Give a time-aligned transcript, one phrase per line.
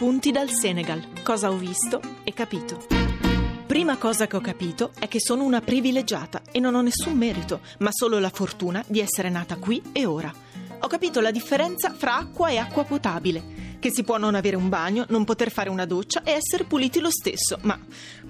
[0.00, 1.08] Appunti dal Senegal.
[1.22, 2.86] Cosa ho visto e capito.
[3.66, 7.60] Prima cosa che ho capito è che sono una privilegiata e non ho nessun merito,
[7.80, 10.32] ma solo la fortuna di essere nata qui e ora.
[10.80, 14.70] Ho capito la differenza fra acqua e acqua potabile, che si può non avere un
[14.70, 17.78] bagno, non poter fare una doccia e essere puliti lo stesso, ma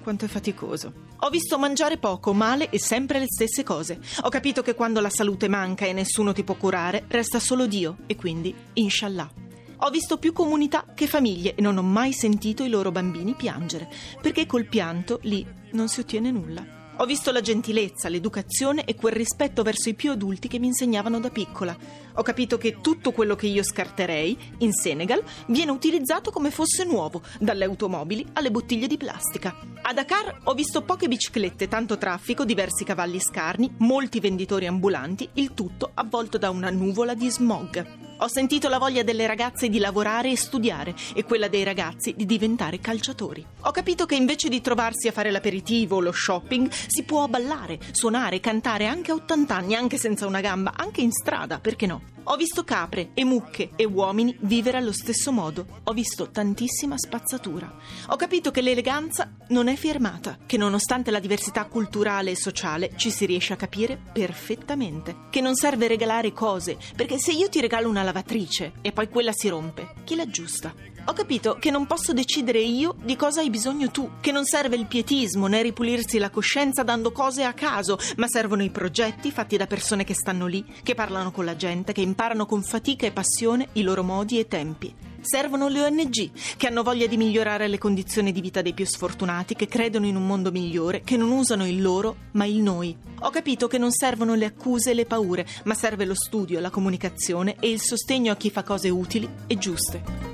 [0.03, 0.91] quanto è faticoso.
[1.19, 3.97] Ho visto mangiare poco, male e sempre le stesse cose.
[4.23, 7.99] Ho capito che quando la salute manca e nessuno ti può curare, resta solo Dio
[8.07, 9.50] e quindi, inshallah.
[9.83, 13.89] Ho visto più comunità che famiglie e non ho mai sentito i loro bambini piangere,
[14.21, 16.63] perché col pianto lì non si ottiene nulla.
[16.97, 21.19] Ho visto la gentilezza, l'educazione e quel rispetto verso i più adulti che mi insegnavano
[21.19, 21.75] da piccola.
[22.13, 27.23] Ho capito che tutto quello che io scarterei in Senegal viene utilizzato come fosse nuovo,
[27.39, 29.57] dalle automobili alle bottiglie di plastica.
[29.81, 35.55] A Dakar ho visto poche biciclette, tanto traffico, diversi cavalli scarni, molti venditori ambulanti, il
[35.55, 38.10] tutto avvolto da una nuvola di smog.
[38.23, 42.27] Ho sentito la voglia delle ragazze di lavorare e studiare e quella dei ragazzi di
[42.27, 43.43] diventare calciatori.
[43.61, 47.79] Ho capito che invece di trovarsi a fare l'aperitivo o lo shopping, si può ballare,
[47.89, 52.10] suonare, cantare anche a 80 anni, anche senza una gamba, anche in strada, perché no?
[52.25, 55.65] Ho visto capre e mucche e uomini vivere allo stesso modo.
[55.85, 57.73] Ho visto tantissima spazzatura.
[58.09, 63.09] Ho capito che l'eleganza non è firmata, che nonostante la diversità culturale e sociale ci
[63.09, 65.15] si riesce a capire perfettamente.
[65.29, 69.31] Che non serve regalare cose, perché se io ti regalo una lavatrice e poi quella
[69.33, 70.73] si rompe, chi l'aggiusta?
[71.05, 74.75] Ho capito che non posso decidere io di cosa hai bisogno tu, che non serve
[74.75, 79.55] il pietismo né ripulirsi la coscienza dando cose a caso, ma servono i progetti fatti
[79.55, 83.13] da persone che stanno lì, che parlano con la gente, che imparano con fatica e
[83.13, 85.10] passione i loro modi e tempi.
[85.21, 89.55] Servono le ONG, che hanno voglia di migliorare le condizioni di vita dei più sfortunati,
[89.55, 92.95] che credono in un mondo migliore, che non usano il loro, ma il noi.
[93.19, 96.71] Ho capito che non servono le accuse e le paure, ma serve lo studio, la
[96.71, 100.30] comunicazione e il sostegno a chi fa cose utili e giuste.